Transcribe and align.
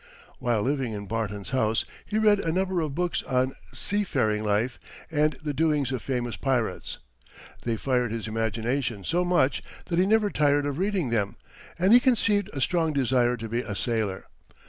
While 0.39 0.63
living 0.63 0.93
in 0.93 1.05
Barton's 1.05 1.51
house, 1.51 1.85
he 2.03 2.17
read 2.17 2.39
a 2.39 2.51
number 2.51 2.81
of 2.81 2.95
books 2.95 3.21
on 3.21 3.53
seafaring 3.71 4.43
life 4.43 4.79
and 5.11 5.33
the 5.43 5.53
doings 5.53 5.91
of 5.91 6.01
famous 6.01 6.35
pirates. 6.35 6.97
They 7.61 7.77
fired 7.77 8.11
his 8.11 8.27
imagination 8.27 9.03
so 9.03 9.23
much, 9.23 9.61
that 9.85 9.99
he 9.99 10.07
never 10.07 10.31
tired 10.31 10.65
of 10.65 10.79
reading 10.79 11.11
them, 11.11 11.35
and 11.77 11.93
he 11.93 11.99
conceived 11.99 12.49
a 12.51 12.61
strong 12.61 12.93
desire 12.93 13.37
to 13.37 13.47
be 13.47 13.59
a 13.61 13.75
sailor. 13.75 14.25